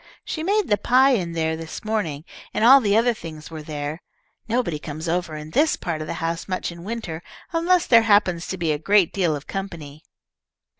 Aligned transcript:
"She 0.25 0.41
made 0.41 0.67
the 0.67 0.79
pie 0.79 1.11
in 1.11 1.33
there 1.33 1.55
this 1.55 1.85
morning, 1.85 2.23
and 2.55 2.65
all 2.65 2.81
the 2.81 2.97
other 2.97 3.13
things 3.13 3.51
were 3.51 3.61
there. 3.61 4.01
Nobody 4.47 4.79
comes 4.79 5.07
over 5.07 5.35
in 5.35 5.51
this 5.51 5.75
part 5.75 6.01
of 6.01 6.07
the 6.07 6.15
house 6.15 6.47
much 6.47 6.71
in 6.71 6.83
winter, 6.83 7.21
unless 7.53 7.85
there 7.85 8.01
happens 8.01 8.47
to 8.47 8.57
be 8.57 8.71
a 8.71 8.79
great 8.79 9.13
deal 9.13 9.35
of 9.35 9.45
company." 9.45 10.01